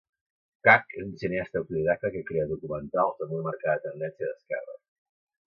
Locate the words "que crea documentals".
2.15-3.23